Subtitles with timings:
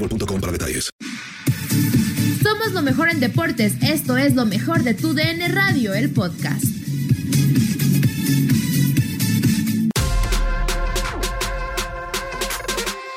[0.00, 0.90] boostmobile.com para detalles.
[2.42, 3.74] Somos lo mejor en deportes.
[3.82, 6.64] Esto es lo mejor de tu DN Radio, el podcast.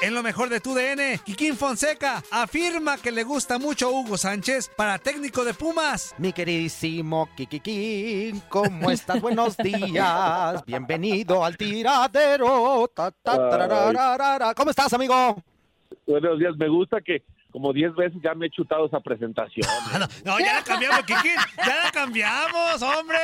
[0.01, 4.69] En lo mejor de tu DN, Kikín Fonseca afirma que le gusta mucho Hugo Sánchez
[4.75, 6.13] para técnico de Pumas.
[6.17, 9.21] Mi queridísimo Kikín, ¿cómo estás?
[9.21, 10.63] Buenos días.
[10.65, 12.91] Bienvenido al tiradero.
[12.93, 14.53] Ta, ta, tarararara.
[14.53, 15.41] ¿Cómo estás, amigo?
[16.05, 19.65] Buenos días, me gusta que como 10 veces ya me he chutado esa presentación.
[19.93, 21.35] Ah, no, no, ya la cambiamos, Kikín.
[21.57, 23.17] Ya la cambiamos, hombre.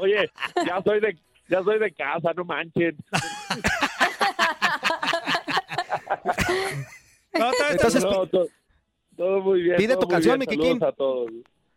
[0.00, 0.30] Oye,
[0.66, 1.16] ya soy de,
[1.48, 2.96] ya soy de casa, no manchen.
[7.38, 8.48] No, vez Entonces, No, to-
[9.16, 9.76] todo muy bien.
[9.76, 10.78] Pide todo tu canción, bien, mi Kikín.
[10.78, 11.30] saludos a todos.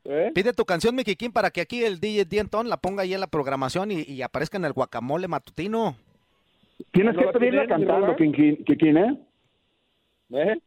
[0.06, 0.32] ¿Eh?
[0.34, 3.20] Pide tu canción, mi Kikín, para que aquí el DJ Dienton la ponga ahí en
[3.20, 5.96] la programación y, y aparezca en el guacamole matutino.
[6.92, 9.20] Tienes ¿No que la pedirla cantando, Kikín, ¿eh?
[10.32, 10.60] ¿Eh?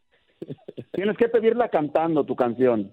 [0.93, 2.93] Tienes que pedirla cantando tu canción.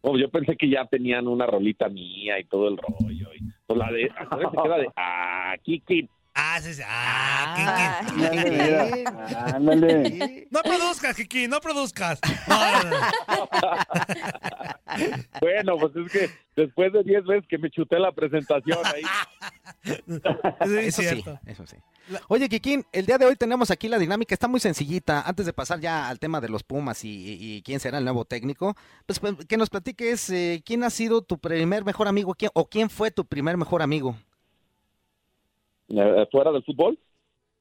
[0.00, 3.34] Oh, yo pensé que ya tenían una rolita mía y todo el rollo.
[3.34, 6.08] Y, pues la de, era de, ah, Kiki.
[6.40, 6.82] Ah, sí, sí.
[6.86, 8.00] Ah.
[8.06, 8.86] Ándale, mira.
[9.56, 10.46] Ándale.
[10.50, 12.20] No produzcas, Kikín, no produzcas.
[12.46, 12.96] No, no, no.
[15.40, 19.02] Bueno, pues es que después de 10 veces que me chuté la presentación ahí.
[19.84, 19.94] Sí,
[20.60, 21.40] Eso sí, cierto.
[21.46, 21.76] eso sí.
[22.28, 25.22] Oye, Kikín, el día de hoy tenemos aquí la dinámica, está muy sencillita.
[25.22, 28.04] Antes de pasar ya al tema de los Pumas y, y- y quién será el
[28.04, 28.76] nuevo técnico,
[29.06, 32.68] pues pues, que nos platiques eh, quién ha sido tu primer mejor amigo quién, o
[32.68, 34.16] quién fue tu primer mejor amigo.
[35.88, 36.98] Eh, ¿Fuera del fútbol?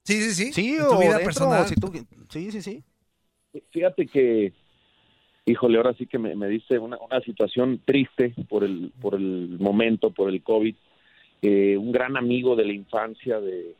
[0.03, 0.53] Sí, sí, sí.
[0.53, 1.67] Sí, o tu vida dentro, personal.
[1.67, 1.91] si tú-
[2.29, 2.83] sí, sí, sí.
[3.71, 4.53] Fíjate que,
[5.45, 9.57] híjole, ahora sí que me, me dice una, una situación triste por el, por el
[9.59, 10.75] momento, por el COVID.
[11.41, 13.75] Eh, un gran amigo de la infancia, de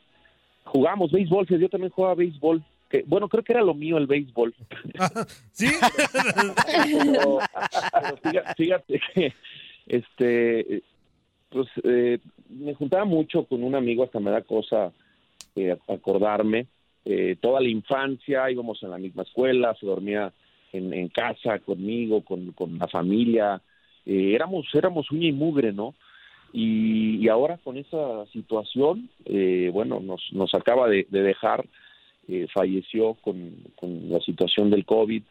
[0.63, 2.63] jugamos béisbol, yo también jugaba béisbol.
[2.89, 4.53] Que, bueno, creo que era lo mío el béisbol.
[5.51, 5.67] ¿Sí?
[6.65, 7.39] pero,
[7.91, 9.33] pero fíjate, fíjate que
[9.87, 10.83] este
[11.49, 12.19] pues eh,
[12.49, 14.91] me juntaba mucho con un amigo hasta me da cosa
[15.55, 16.65] eh, acordarme
[17.09, 20.33] Eh, toda la infancia íbamos en la misma escuela se dormía
[20.73, 23.61] en, en casa conmigo con, con la familia
[24.05, 25.93] Eh, éramos éramos uña y mugre no
[26.51, 31.63] y, y ahora con esa situación eh, bueno nos nos acaba de, de dejar
[32.53, 33.37] falleció con,
[33.79, 35.23] con la situación del covid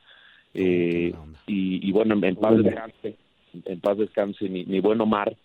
[0.54, 1.12] eh,
[1.46, 3.16] y, y bueno, en, en paz descanse,
[3.72, 5.36] en paz descanse mi, mi buen Omar,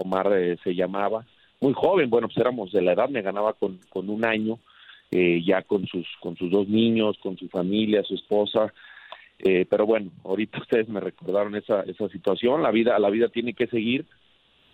[0.00, 1.24] Omar eh, se llamaba,
[1.60, 4.58] muy joven, bueno, pues éramos de la edad, me ganaba con, con un año,
[5.10, 8.72] eh, ya con sus, con sus dos niños, con su familia, su esposa,
[9.42, 13.54] eh, pero bueno, ahorita ustedes me recordaron esa, esa situación, la vida, la vida tiene
[13.54, 14.06] que seguir,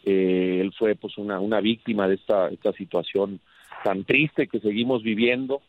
[0.05, 3.41] eh, él fue pues una, una víctima de esta, esta situación
[3.85, 5.63] tan triste que seguimos viviendo,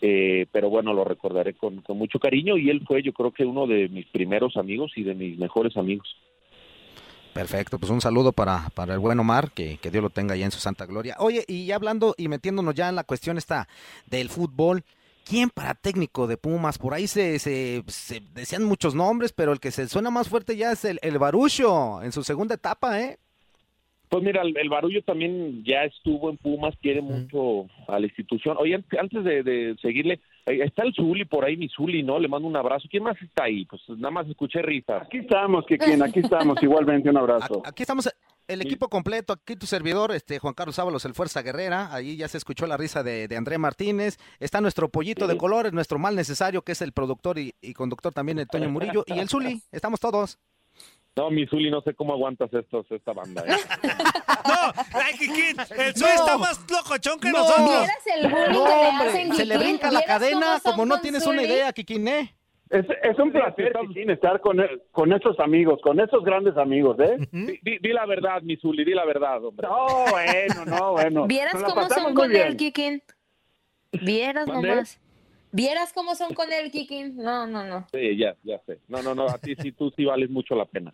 [0.00, 3.44] eh, pero bueno, lo recordaré con, con mucho cariño y él fue yo creo que
[3.44, 6.16] uno de mis primeros amigos y de mis mejores amigos.
[7.36, 10.46] Perfecto, pues un saludo para, para el buen Omar, que, que Dios lo tenga ya
[10.46, 11.16] en su santa gloria.
[11.18, 13.68] Oye, y hablando y metiéndonos ya en la cuestión esta
[14.06, 14.84] del fútbol,
[15.22, 16.78] ¿quién para técnico de Pumas?
[16.78, 20.56] Por ahí se, se, se decían muchos nombres, pero el que se suena más fuerte
[20.56, 23.18] ya es el, el Barucho en su segunda etapa, ¿eh?
[24.08, 28.56] Pues mira, el, el Barullo también ya estuvo en Pumas, quiere mucho a la institución.
[28.58, 32.18] Oye, ant- antes de, de seguirle, está el Zuli por ahí, mi Zuli, ¿no?
[32.18, 32.86] Le mando un abrazo.
[32.90, 33.64] ¿Quién más está ahí?
[33.64, 35.02] Pues nada más escuché risas.
[35.02, 36.56] Aquí estamos, Kikín, aquí estamos.
[36.62, 37.62] Igualmente, un abrazo.
[37.64, 38.08] Aquí estamos
[38.48, 42.28] el equipo completo, aquí tu servidor, este Juan Carlos Ábalos, el Fuerza Guerrera, ahí ya
[42.28, 46.14] se escuchó la risa de, de André Martínez, está nuestro pollito de colores, nuestro mal
[46.14, 49.62] necesario, que es el productor y, y conductor también, el Toño Murillo, y el Zuli,
[49.72, 50.38] estamos todos.
[51.16, 53.42] No, mi Zuli, no sé cómo aguantas estos, esta banda.
[53.46, 53.56] ¿eh?
[54.92, 57.68] Ay, Kikín, el Zuli está más locochón que No, nosotros.
[57.70, 60.84] ¿Vieras el bullying No, que le hombre, hacen, se le brinca la ¿Vieras cadena como
[60.84, 61.50] no tienes una Zuli?
[61.52, 62.26] idea, Kikín, Es,
[63.02, 64.58] es un placer, Kikín, estar con,
[64.92, 67.16] con estos amigos, con estos grandes amigos, ¿eh?
[67.32, 69.66] Di, di- di la verdad, mi Zuli, di la verdad, hombre.
[69.66, 71.26] No, bueno, no, bueno.
[71.26, 72.46] ¿Vieras Nos cómo son con bien.
[72.48, 73.02] el Kikín?
[73.92, 75.00] ¿Vieras nomás?
[75.52, 77.16] ¿Vieras cómo son con el Kikín?
[77.16, 77.86] No, no, no.
[77.90, 78.80] Sí, ya, ya sé.
[78.88, 80.92] No, no, no, a ti sí, tú sí vales mucho la pena.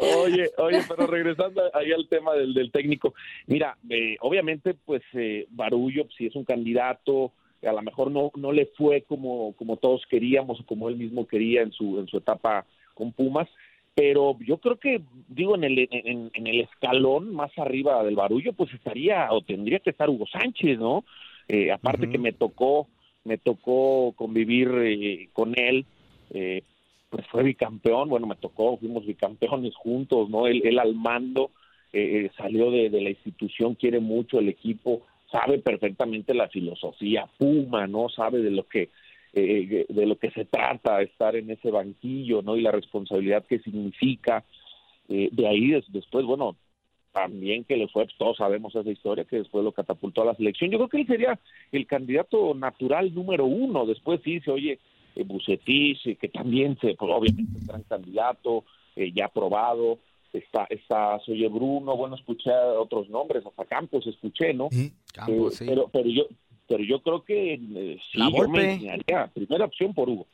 [0.00, 3.14] Oye, oye, pero regresando ahí al tema del, del técnico,
[3.46, 7.32] mira, eh, obviamente, pues eh, Barullo, si es un candidato,
[7.62, 11.26] a lo mejor no no le fue como como todos queríamos o como él mismo
[11.26, 13.48] quería en su en su etapa con Pumas,
[13.94, 18.52] pero yo creo que digo en el en, en el escalón más arriba del Barullo,
[18.52, 21.04] pues estaría o tendría que estar Hugo Sánchez, ¿no?
[21.48, 22.88] Eh, aparte que me tocó
[23.24, 25.86] me tocó convivir eh, con él.
[26.32, 26.62] Eh,
[27.10, 30.46] pues fue bicampeón, bueno, me tocó, fuimos bicampeones juntos, ¿no?
[30.46, 31.50] Él, él al mando,
[31.92, 38.08] eh, salió de, la institución, quiere mucho el equipo, sabe perfectamente la filosofía, Puma, ¿no?
[38.08, 38.88] Sabe de lo que
[39.34, 42.56] eh, de lo que se trata estar en ese banquillo, ¿no?
[42.56, 44.44] Y la responsabilidad que significa.
[45.08, 46.56] Eh, de ahí des- después, bueno,
[47.12, 50.70] también que le fue, todos sabemos esa historia, que después lo catapultó a la selección.
[50.70, 51.38] Yo creo que él sería
[51.72, 53.84] el candidato natural número uno.
[53.86, 54.78] Después sí se oye
[55.16, 58.64] eh, Bucetich, eh, que también se, pues, obviamente es gran candidato,
[58.96, 59.98] eh, ya aprobado.
[60.32, 64.70] Está, está, se oye Bruno, bueno, escuché otros nombres, hasta Campos escuché, ¿no?
[65.12, 65.64] Campos, Eh, sí.
[65.66, 66.22] pero, pero yo,
[66.66, 68.78] pero yo creo que eh, sí, La yo me
[69.34, 70.26] primera opción por Hugo.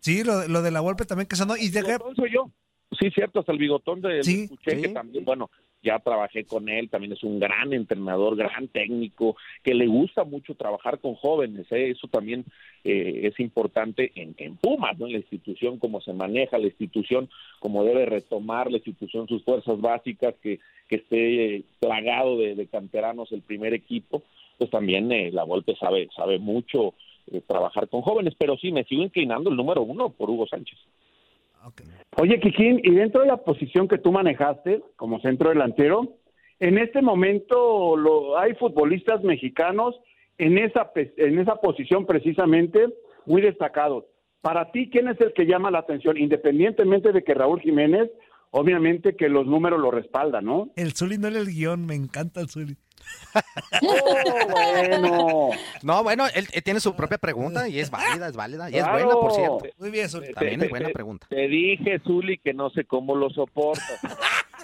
[0.00, 1.56] Sí, lo, lo de la golpe también que sonó.
[1.58, 1.68] Y
[2.16, 2.50] soy yo.
[2.98, 4.82] Sí, cierto, hasta el bigotón de Sí, escuché sí.
[4.82, 5.50] que también, bueno,
[5.82, 10.54] ya trabajé con él, también es un gran entrenador, gran técnico, que le gusta mucho
[10.54, 11.90] trabajar con jóvenes, ¿eh?
[11.90, 12.44] eso también
[12.84, 15.06] eh, es importante en, en Pumas, ¿no?
[15.06, 17.28] En la institución, cómo se maneja, la institución,
[17.60, 20.58] cómo debe retomar la institución sus fuerzas básicas, que,
[20.88, 24.22] que esté eh, plagado de, de canteranos el primer equipo,
[24.56, 26.94] pues también eh, la Volpe sabe, sabe mucho
[27.30, 30.78] eh, trabajar con jóvenes, pero sí, me sigo inclinando el número uno por Hugo Sánchez.
[32.16, 36.16] Oye, Kikín, y dentro de la posición que tú manejaste como centro delantero,
[36.60, 39.94] en este momento lo, hay futbolistas mexicanos
[40.38, 42.86] en esa, en esa posición precisamente
[43.26, 44.04] muy destacados.
[44.40, 46.16] Para ti, ¿quién es el que llama la atención?
[46.16, 48.10] Independientemente de que Raúl Jiménez,
[48.50, 50.70] obviamente que los números lo respaldan, ¿no?
[50.76, 52.76] El Zuli no era el guion, me encanta el Zuli.
[54.50, 55.50] bueno.
[55.82, 58.70] No, bueno, él, él tiene su propia pregunta y es válida, es válida.
[58.70, 59.60] Y es buena, por cierto.
[59.78, 60.32] Muy bien, Zuli.
[60.32, 61.26] También Te- es buena te- pregunta.
[61.30, 64.00] Te dije, Zuli, que no sé cómo lo soportas.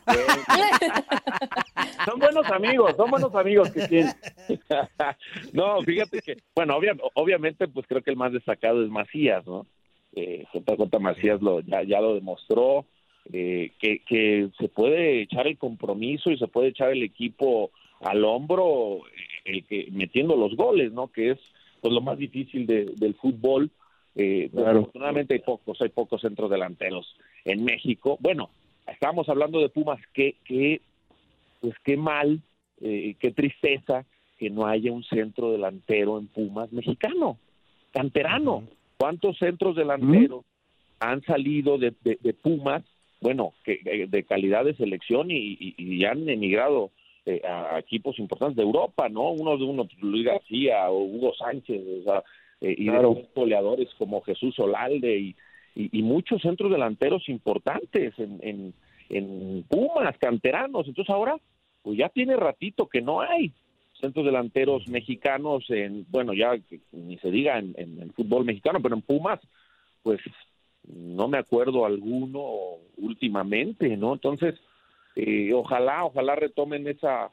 [2.04, 4.06] Son buenos amigos, son buenos amigos, Kikín.
[5.52, 9.66] no, fíjate que, bueno, obvia- obviamente, pues creo que el más destacado es Macías, ¿no?
[10.14, 12.84] Eh, JJ Macías lo, ya, ya lo demostró,
[13.32, 17.70] eh, que, que se puede echar el compromiso y se puede echar el equipo
[18.00, 19.00] al hombro,
[19.44, 21.08] el que metiendo los goles, ¿no?
[21.08, 21.38] Que es
[21.80, 23.70] pues lo más difícil de- del fútbol.
[24.16, 24.80] Eh, Claro.
[24.80, 28.16] Afortunadamente hay pocos, hay pocos centros delanteros en México.
[28.20, 28.48] Bueno,
[28.86, 30.80] estábamos hablando de Pumas, que, que
[31.60, 32.40] pues qué mal,
[32.80, 34.04] eh, qué tristeza
[34.38, 37.38] que no haya un centro delantero en Pumas mexicano,
[37.92, 38.64] canterano.
[38.96, 40.44] ¿Cuántos centros delanteros
[41.00, 42.82] han salido de, de- de Pumas,
[43.20, 46.90] bueno, que, de calidad de selección y, y- y han emigrado
[47.26, 49.30] eh, a, equipos importantes de Europa, ¿no?
[49.30, 52.22] Uno de uno, Luis García o Hugo Sánchez, o sea,
[52.60, 53.14] eh, y Claro.
[53.14, 55.36] de goleadores como Jesús Olalde y,
[55.74, 58.74] y, y muchos centros delanteros importantes en, en,
[59.08, 60.86] en Pumas, canteranos.
[60.86, 61.36] Entonces ahora,
[61.82, 63.52] pues ya tiene ratito que no hay
[64.00, 68.80] centros delanteros mexicanos en, bueno, ya que ni se diga en, en el fútbol mexicano,
[68.82, 69.40] pero en Pumas,
[70.02, 70.20] pues
[70.86, 72.42] no me acuerdo alguno
[72.98, 74.12] últimamente, ¿no?
[74.12, 74.54] Entonces,
[75.16, 77.30] Eh, ojalá, ojalá retomen esa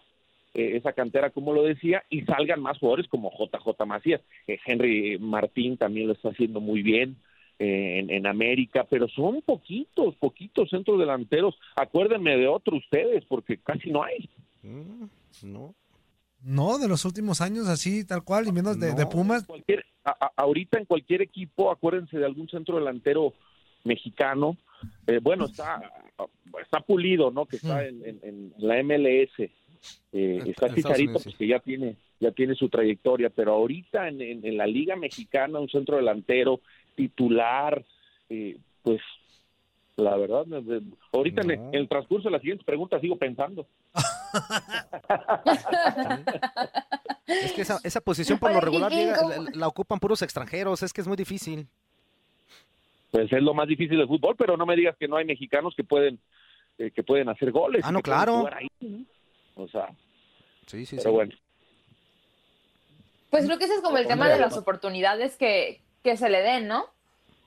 [0.53, 4.21] eh, esa cantera, como lo decía, y salgan más jugadores como JJ Macías.
[4.47, 7.15] Eh, Henry Martín también lo está haciendo muy bien
[7.57, 11.55] eh, en, en América, pero son poquitos, poquitos centros delanteros.
[11.75, 14.29] Acuérdenme de otro ustedes, porque casi no hay.
[15.43, 15.73] no.
[16.43, 19.45] No, de los últimos años, así, tal cual, y menos de, de Pumas.
[19.45, 23.33] Cualquier, a- a- ahorita en cualquier equipo, acuérdense de algún centro delantero
[23.83, 24.57] mexicano.
[25.07, 25.81] Eh, bueno, está
[26.61, 27.45] está pulido, ¿no?
[27.45, 29.39] Que está en, en- en la MLS.
[29.39, 34.21] Eh, está en Chicharito, pues que ya tiene ya tiene su trayectoria, pero ahorita en,
[34.21, 36.61] en- en la Liga Mexicana, un centro delantero
[36.95, 37.83] titular,
[38.29, 39.01] eh, pues
[39.97, 40.45] la verdad,
[41.11, 43.67] ahorita en, el, en el transcurso de las siguientes preguntas sigo pensando.
[47.27, 48.91] Es que esa, esa posición por lo regular
[49.53, 51.67] la ocupan puros extranjeros, es que es muy difícil.
[53.11, 55.75] Pues es lo más difícil del fútbol, pero no me digas que no hay mexicanos
[55.75, 56.19] que pueden
[56.77, 57.81] eh, que pueden hacer goles.
[57.85, 58.37] Ah, no, claro.
[58.37, 59.05] jugar ahí, ¿no?
[59.55, 59.89] O sea,
[60.65, 61.15] Sí, sí, pero sí.
[61.15, 61.33] bueno.
[63.29, 66.41] Pues creo que ese es como el tema de las oportunidades que, que se le
[66.41, 66.85] den, ¿no?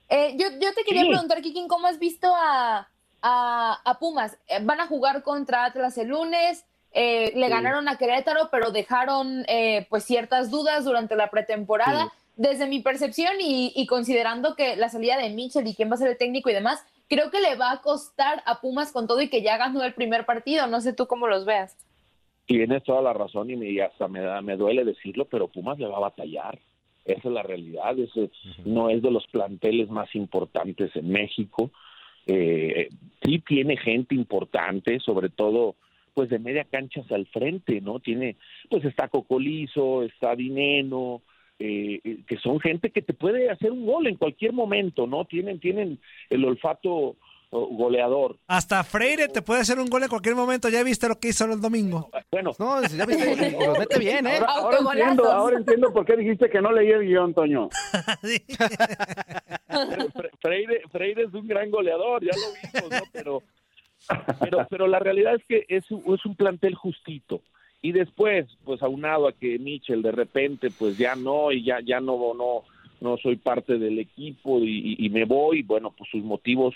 [0.09, 1.09] Eh, yo, yo te quería Sí.
[1.09, 2.87] preguntar, Kikin, ¿cómo has visto a,
[3.21, 4.37] a, a Pumas?
[4.47, 7.51] Eh, van a jugar contra Atlas el lunes, eh, le Sí.
[7.51, 12.11] ganaron a Querétaro, pero dejaron eh, pues ciertas dudas durante la pretemporada.
[12.37, 15.97] Desde mi percepción y, y considerando que la salida de Mitchell y quién va a
[15.97, 19.21] ser el técnico y demás, creo que le va a costar a Pumas con todo
[19.21, 20.67] y que ya ganó el primer partido.
[20.67, 21.77] No sé tú cómo los veas.
[22.45, 25.79] Tienes toda la razón y, me, y hasta me, da, me duele decirlo, pero Pumas
[25.79, 26.59] le va a batallar.
[27.03, 27.97] Esa es la realidad.
[27.97, 28.29] Ese
[28.65, 31.71] no es de los planteles más importantes en México.
[32.27, 32.89] Eh,
[33.23, 35.75] sí tiene gente importante, sobre todo
[36.15, 37.99] pues de media cancha hacia el frente, ¿no?
[37.99, 38.37] Tiene,
[38.69, 41.21] pues está Cocolizo, está Dineno,
[41.59, 45.25] eh, eh, que son gente que te puede hacer un gol en cualquier momento, ¿no?
[45.25, 47.15] Tienen, tienen el olfato
[47.51, 48.37] oh, goleador.
[48.47, 50.67] Hasta Freire te puede hacer un gol en cualquier momento.
[50.69, 52.09] Ya viste lo que hizo el domingo.
[52.31, 54.39] Bueno, No, ya viste, los mete bien, ¿eh?
[54.45, 57.69] Ahora, ahora entiendo, ahora entiendo por qué dijiste que no leí el guion, Toño.
[59.69, 63.05] Fre- Freire, Freire es un gran goleador, ya lo vimos, ¿no?
[63.11, 63.43] Pero,
[64.39, 67.41] pero, pero la realidad es que es, un- es un plantel justito.
[67.85, 71.99] Y después, pues aunado a que Mitchell de repente, pues ya no, y ya, ya
[71.99, 72.63] no, no,
[72.99, 76.73] no soy parte del equipo y, me voy, bueno, pues sus motivos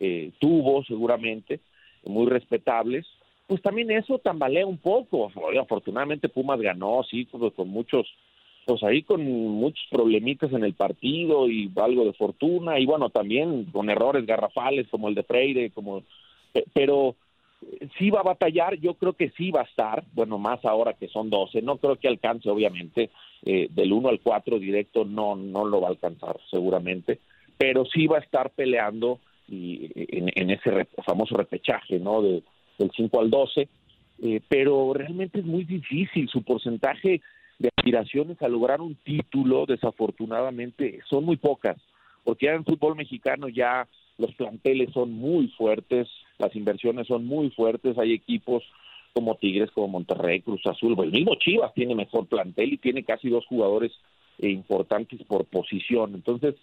[0.00, 1.60] eh, tuvo seguramente,
[2.04, 3.06] muy respetables,
[3.46, 5.32] pues también eso tambalea un poco.
[5.58, 8.06] Afortunadamente Pumas ganó, sí, pues, con muchos
[8.66, 13.64] pues ahí con muchos problemitas en el partido y algo de fortuna y bueno también
[13.72, 16.02] con errores garrafales como el de Freire como
[16.52, 17.16] pe- pero
[17.98, 21.08] sí va a batallar yo creo que sí va a estar bueno más ahora que
[21.08, 23.10] son 12 no creo que alcance obviamente
[23.44, 27.20] eh, del 1 al 4 directo no no lo va a alcanzar seguramente
[27.58, 32.42] pero sí va a estar peleando y eh, en, ese re- famoso repechaje no de
[32.78, 33.68] del 5 al 12
[34.22, 37.20] eh, pero realmente es muy difícil su porcentaje
[37.58, 41.76] de aspiraciones a lograr un título, desafortunadamente, son muy pocas,
[42.24, 43.86] porque ya en fútbol mexicano ya
[44.20, 46.08] los planteles son muy fuertes,
[46.38, 48.62] las inversiones son muy fuertes, hay equipos
[49.12, 53.28] como Tigres, como Monterrey, Cruz Azul, el mismo Chivas tiene mejor plantel y tiene casi
[53.28, 53.92] dos jugadores
[54.38, 56.14] eh, importantes por posición.
[56.14, 56.54] Entonces,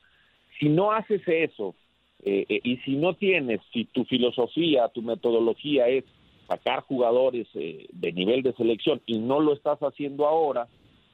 [0.59, 1.75] si no haces eso,
[2.23, 6.03] eh, eh, y si no tienes, si tu filosofía, tu metodología es
[6.47, 10.67] sacar jugadores eh, de nivel de selección y no lo estás haciendo ahora,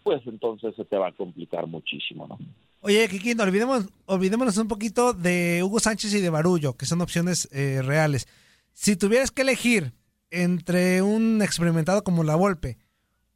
[0.04, 2.38] pues entonces se te va a complicar muchísimo, ¿no?
[2.86, 7.48] Oye, Kikín, olvidemos, olvidémonos un poquito de Hugo Sánchez y de Barullo, que son opciones
[7.54, 8.28] eh, reales.
[8.74, 9.94] Si tuvieras que elegir
[10.32, 12.78] entre un experimentado como La Volpe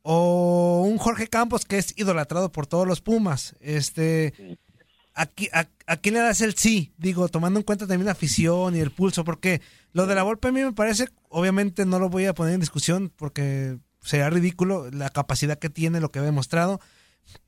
[0.02, 4.34] o un Jorge Campos que es idolatrado por todos los Pumas, este,
[5.16, 5.30] a,
[5.86, 6.92] a quién le das el sí?
[6.98, 9.62] Digo, tomando en cuenta también la afición y el pulso, porque
[9.94, 12.60] lo de La Volpe a mí me parece, obviamente no lo voy a poner en
[12.60, 16.82] discusión porque sería ridículo la capacidad que tiene, lo que ha demostrado,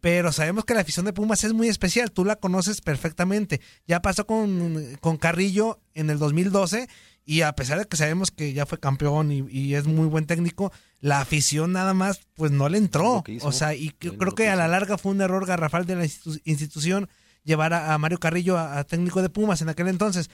[0.02, 3.62] pero sabemos que la afición de Pumas es muy especial, tú la conoces perfectamente.
[3.88, 6.88] Ya pasó con, con Carrillo en el 2012
[7.26, 10.26] y a pesar de que sabemos que ya fue campeón y, y es muy buen
[10.26, 13.24] técnico, la afición nada más pues no le entró.
[13.28, 13.48] hizo.
[13.48, 15.96] O sea, y Lo creo que que a la larga fue un error garrafal de
[15.96, 17.08] la institu- institución
[17.44, 20.30] llevar a, a Mario Carrillo a, a técnico de Pumas en aquel entonces.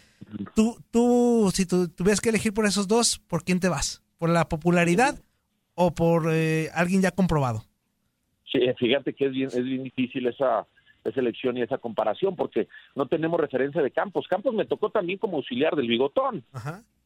[0.55, 4.01] Tú, tú si tú tuvieras que elegir por esos dos, ¿por quién te vas?
[4.17, 5.21] ¿Por la popularidad
[5.75, 7.65] o por eh, alguien ya comprobado?
[8.59, 10.65] Sí, fíjate que es bien, es bien difícil esa,
[11.03, 14.27] esa elección y esa comparación porque no tenemos referencia de Campos.
[14.27, 16.43] Campos me tocó también como auxiliar del bigotón.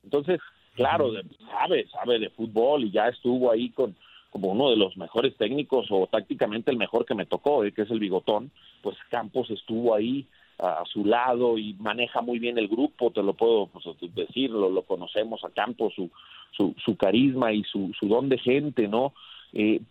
[0.04, 0.40] Entonces,
[0.76, 3.96] claro, de- sabe, sabe de fútbol y ya estuvo ahí con
[4.32, 7.82] como uno de los mejores técnicos o tácticamente el mejor que me tocó, eh, que
[7.82, 8.52] es el bigotón,
[8.84, 10.28] pues Campos estuvo ahí
[10.60, 14.70] a su lado y maneja muy bien el grupo, te lo puedo pues, decir, lo,
[14.70, 16.12] lo conocemos a campo, su,
[16.52, 19.14] su, su carisma y su, su don de gente, ¿no?
[19.54, 19.82] Eh,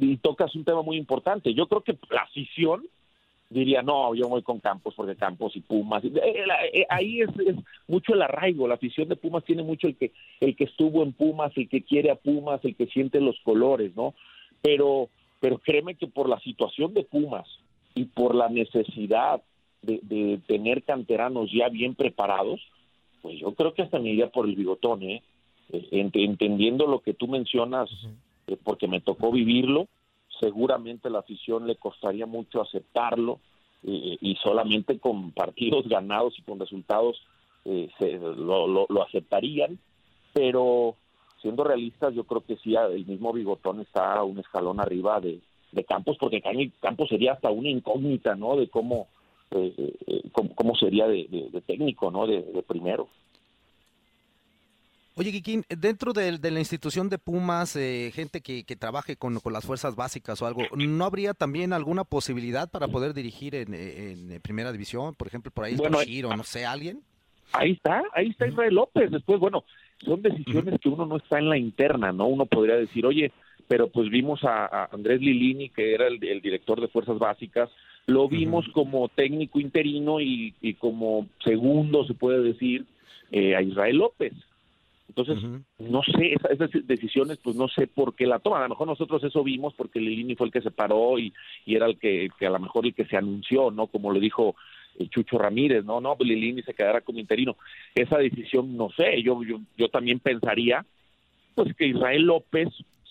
[0.00, 1.54] y tocas un tema muy importante.
[1.54, 2.82] Yo creo que la afición
[3.50, 6.04] diría, no, yo voy con Campos porque Campos y Pumas.
[6.04, 7.56] Eh, eh, eh, ahí es, es
[7.86, 11.12] mucho el arraigo, la afición de Pumas tiene mucho el que, el que estuvo en
[11.12, 14.14] Pumas, el que quiere a Pumas, el que siente los colores, ¿no?
[14.60, 15.08] Pero,
[15.40, 17.46] pero créeme que por la situación de Pumas
[17.94, 19.42] y por la necesidad
[19.82, 22.60] de, tener canteranos ya bien preparados,
[23.22, 25.22] pues yo creo que hasta me iría por el bigotón, ¿eh?
[25.70, 27.90] Ent- entendiendo lo que tú mencionas,
[28.46, 29.88] eh, porque me tocó vivirlo,
[30.40, 33.40] seguramente la afición le costaría mucho aceptarlo
[33.82, 37.22] eh, y solamente con partidos ganados y con resultados
[37.64, 37.88] eh,
[38.36, 39.78] lo, lo- aceptarían,
[40.32, 40.96] pero
[41.40, 45.40] siendo realistas yo creo que sí, el mismo Bigotón está un escalón arriba de,
[45.72, 46.42] de Campos, porque
[46.80, 48.56] Campos sería hasta una incógnita, ¿no?
[48.56, 49.08] De cómo,
[50.32, 52.26] cómo, cómo sería de, técnico, ¿no?
[52.26, 53.08] De primero.
[55.16, 59.38] Oye, Kikín, dentro de, de la institución de Pumas, eh, gente que, que trabaje con,
[59.38, 63.74] con las fuerzas básicas o algo, ¿no habría también alguna posibilidad para poder dirigir en,
[63.74, 65.14] en primera división?
[65.14, 67.00] Por ejemplo, por ahí Bueno, está Shiro, no sé, alguien.
[67.52, 69.12] Ahí está, ahí está Israel López.
[69.12, 69.62] Después, bueno,
[70.04, 72.26] son decisiones que uno no está en la interna, ¿no?
[72.26, 73.30] Uno podría decir, oye,
[73.68, 77.70] pero pues vimos a, a Andrés Lilini, que era el, el director de Fuerzas Básicas,
[78.06, 82.84] lo vimos como técnico interino y, y como segundo, se puede decir,
[83.30, 84.32] eh, a Israel López.
[85.08, 85.38] Entonces,
[85.78, 88.60] no sé, esa- esas decisiones, pues no sé por qué la toman.
[88.60, 91.32] A lo mejor nosotros eso vimos porque Lilini fue el que se paró y,
[91.66, 93.86] y era el que, que a lo mejor el que se anunció, ¿no?
[93.88, 94.56] Como lo dijo
[94.98, 97.56] eh, Chucho Ramírez, no, no, Lilini se quedará como interino.
[97.94, 100.84] Esa decisión, no sé, yo, yo, yo también pensaría,
[101.54, 102.68] pues que Israel López,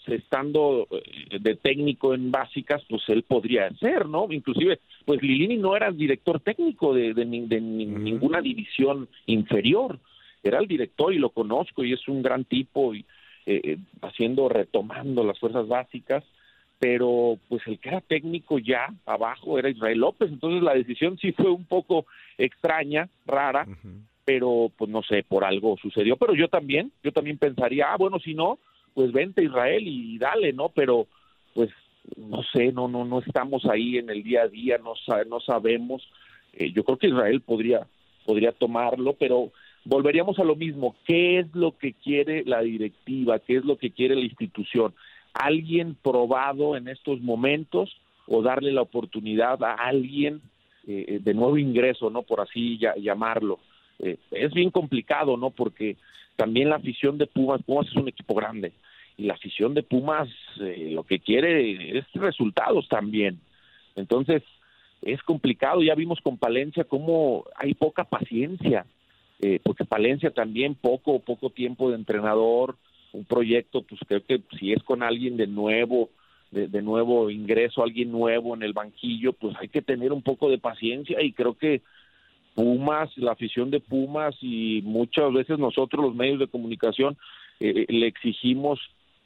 [0.08, 4.28] estando eh, de técnico en básicas, pues él podría ser, ¿no?
[4.32, 10.00] Inclusive, pues Lilini no era director técnico de, de ni- de ni- ninguna división inferior,
[10.44, 13.06] era el director y lo conozco y es un gran tipo y
[13.46, 16.24] eh, eh, haciendo, retomando las fuerzas básicas,
[16.80, 21.32] pero pues el que era técnico ya abajo era Israel López, entonces la decisión sí
[21.32, 22.06] fue un poco
[22.38, 23.66] extraña, rara,
[24.26, 28.20] pero pues no sé, por algo sucedió, pero yo también, yo también pensaría, ah, bueno,
[28.20, 28.60] si no,
[28.94, 30.70] pues vente Israel y dale, ¿no?
[30.70, 31.08] Pero
[31.54, 31.70] pues
[32.18, 34.94] no sé, no no no estamos ahí en el día a día, no
[35.28, 36.08] no sabemos.
[36.54, 37.88] Eh, yo creo que Israel podría
[38.26, 39.52] podría tomarlo, pero
[39.86, 43.40] volveríamos a lo mismo, ¿qué es lo que quiere la directiva?
[43.40, 44.94] ¿Qué es lo que quiere la institución?
[45.34, 47.96] ¿Alguien probado en estos momentos
[48.28, 50.42] o darle la oportunidad a alguien
[50.88, 52.24] eh, de nuevo ingreso, ¿no?
[52.24, 53.60] Por así llamarlo.
[54.00, 55.50] Eh, es bien complicado, ¿no?
[55.50, 55.98] Porque
[56.36, 58.74] también la afición de Pumas, Pumas es un equipo grande
[59.18, 63.40] y la afición de Pumas eh, lo que quiere es resultados también.
[63.96, 64.44] Entonces,
[65.02, 68.86] es complicado, ya vimos con Palencia cómo hay poca paciencia,
[69.40, 72.78] eh, porque Palencia también poco, poco tiempo de entrenador,
[73.14, 76.10] un proyecto, pues creo que si es con alguien de nuevo,
[76.52, 80.58] de, nuevo ingreso, alguien nuevo en el banquillo, pues hay que tener un poco de
[80.58, 81.82] paciencia y creo que
[82.56, 87.18] Pumas, la afición de Pumas y muchas veces nosotros los medios de comunicación
[87.60, 88.80] eh, le exigimos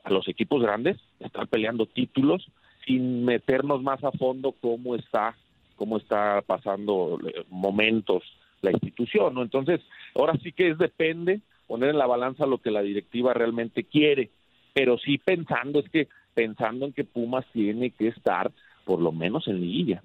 [0.04, 2.48] a los equipos grandes estar peleando títulos
[2.86, 5.36] sin meternos más a fondo cómo está
[5.76, 8.24] cómo está pasando eh, momentos
[8.68, 9.42] la institución, ¿no?
[9.42, 9.82] Entonces,
[10.16, 14.30] ahora sí que es depende poner en la balanza lo que la directiva realmente quiere,
[14.74, 18.52] pero sí pensando es que pensando en que Pumas tiene que estar
[18.86, 20.02] por lo menos en liguilla.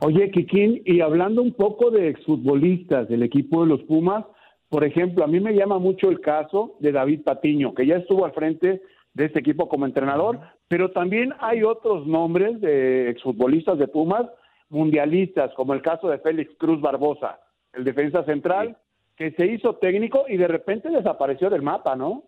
[0.00, 4.24] Oye, Kikín, y hablando un poco de exfutbolistas del equipo de los Pumas,
[4.68, 8.24] por ejemplo, a mí me llama mucho el caso de David Patiño, que ya estuvo
[8.24, 8.82] al frente
[9.14, 14.26] de este equipo como entrenador, pero también hay otros nombres de exfutbolistas de Pumas
[14.74, 17.40] mundialistas, como el caso de Félix Cruz Barbosa,
[17.72, 18.76] el defensa central,
[19.16, 22.24] que se hizo técnico y de repente desapareció del mapa, ¿no?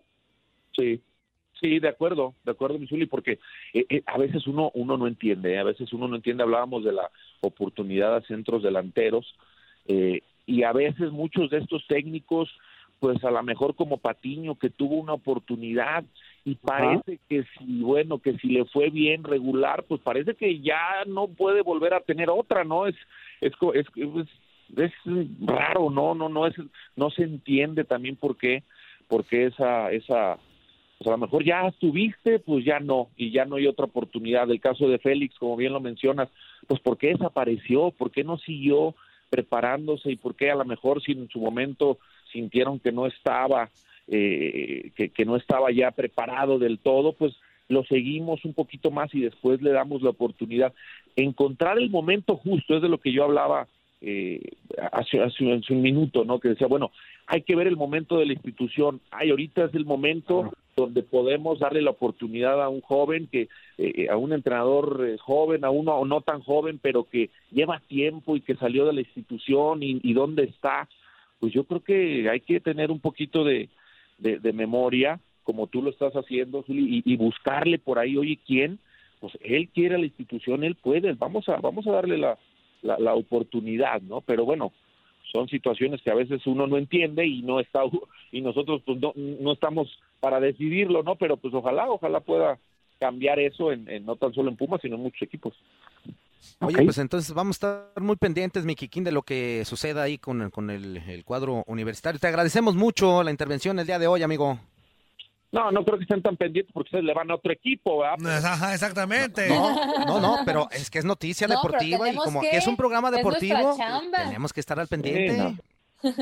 [0.72, 1.02] Sí,
[1.60, 3.38] sí, de acuerdo, de acuerdo, Misuli, porque
[3.74, 5.58] eh, eh, a veces uno uno no entiende, ¿eh?
[5.58, 9.34] a veces uno no entiende, hablábamos de la oportunidad a centros delanteros,
[9.86, 12.48] eh, y a veces muchos de estos técnicos,
[13.00, 16.04] pues a lo mejor como Patiño, que tuvo una oportunidad
[16.44, 21.04] y parece que si, bueno, que si le fue bien regular, pues parece que ya
[21.06, 22.86] no puede volver a tener otra, ¿no?
[22.86, 22.94] Es,
[23.40, 24.28] es, es, es,
[24.76, 24.92] es
[25.40, 26.14] raro, ¿no?
[26.14, 26.54] No, no es,
[26.94, 28.62] no se entiende también por qué,
[29.08, 30.38] por qué esa, esa,
[30.98, 34.50] pues a lo mejor ya estuviste, pues ya no, y ya no hay otra oportunidad.
[34.50, 36.28] El caso de Félix, como bien lo mencionas,
[36.66, 37.90] pues ¿por qué desapareció?
[37.90, 38.94] ¿Por qué no siguió
[39.28, 40.12] preparándose?
[40.12, 41.98] ¿Y por qué a lo mejor si en su momento
[42.32, 43.70] sintieron que no estaba,
[44.08, 47.34] eh, que, que no estaba ya preparado del todo, pues
[47.68, 50.72] lo seguimos un poquito más y después le damos la oportunidad.
[51.16, 53.66] Encontrar el momento justo, es de lo que yo hablaba
[54.00, 54.40] eh, eh,
[54.92, 56.38] hace, hace, hace un minuto, ¿no?
[56.38, 56.92] Que decía, bueno,
[57.26, 59.00] hay que ver el momento de la institución.
[59.10, 64.08] Ay, ahorita es el momento donde podemos darle la oportunidad a un joven, que eh,
[64.10, 68.42] a un entrenador eh, joven, a uno no tan joven, pero que lleva tiempo y
[68.42, 70.88] que salió de la institución y, y dónde está.
[71.40, 73.68] Pues yo creo que hay que tener un poquito de,
[74.18, 78.78] de, memoria, como tú lo estás haciendo, y, buscarle por ahí, oye, ¿quién?
[79.20, 82.38] Pues él quiere a la institución, él puede, vamos a, vamos a darle la,
[82.82, 84.20] la, la oportunidad, ¿no?
[84.20, 84.72] Pero bueno,
[85.32, 87.80] son situaciones que a veces uno no entiende y no está
[88.32, 89.88] y nosotros pues no, no estamos
[90.20, 91.16] para decidirlo, ¿no?
[91.16, 92.58] Pero pues ojalá, ojalá pueda
[92.98, 95.54] cambiar eso en, en no tan solo en Pumas, sino en muchos equipos.
[96.60, 100.18] Oye, pues entonces vamos a estar muy pendientes, mi Kikín, de lo que suceda ahí
[100.18, 102.18] con, con el, el cuadro universitario.
[102.20, 104.58] Te agradecemos mucho la intervención el día de hoy, amigo.
[105.52, 108.44] No, no creo que estén tan pendientes porque ustedes le van a otro equipo, ¿verdad?
[108.44, 109.48] Ajá, exactamente.
[109.48, 112.66] No, no, no, pero es que es noticia No, deportiva y como que- que es
[112.66, 113.76] un programa deportivo,
[114.16, 115.36] tenemos que estar al pendiente.
[115.38, 115.56] Sí,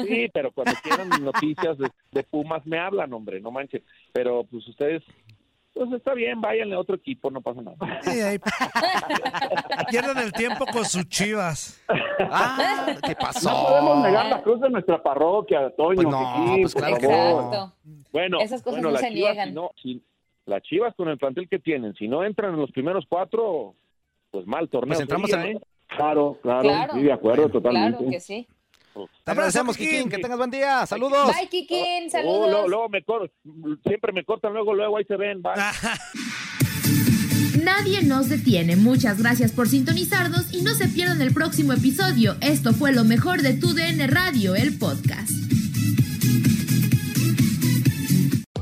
[0.06, 3.82] Sí, pero cuando quieran noticias de, de Pumas me hablan, hombre, no manches.
[4.12, 5.02] Pero pues ustedes,
[5.74, 7.76] pues está bien, váyanle a otro equipo, no pasa nada.
[8.02, 8.38] Sí, ahí
[9.90, 11.82] pierden el tiempo con sus chivas.
[12.30, 13.50] Ah, ¿qué pasó?
[13.50, 15.94] No podemos negar la cruz de nuestra parroquia, Toño.
[15.96, 16.96] Pues no, pues claro.
[16.96, 17.72] Exacto.
[18.12, 19.48] Bueno, Esas cosas bueno, no se Chivas, niegan.
[19.48, 20.02] si no, si-
[20.46, 23.74] las Chivas con el plantel que tienen, si no entran en los primeros cuatro,
[24.30, 24.90] pues mal torneo.
[24.90, 25.60] Pues entramos sería, en- ¿eh?
[25.88, 26.92] Claro, claro, Claro.
[26.94, 27.98] sí, de acuerdo, totalmente.
[27.98, 28.46] Claro que sí.
[29.24, 30.87] Te agradecemos, Kikín, que tengas buen día.
[30.87, 31.33] Saludos.
[31.37, 32.04] Bye, Kikín.
[32.07, 32.50] Oh, Saludos.
[32.50, 33.30] luego, luego me cor-
[33.87, 35.42] siempre me cortan, luego, luego ahí se ven.
[35.42, 35.52] bye.
[37.62, 38.76] Nadie nos detiene.
[38.76, 42.37] Muchas gracias por sintonizarnos y no se pierdan el próximo episodio.
[42.40, 45.30] Esto fue lo mejor de tu DN Radio, el podcast.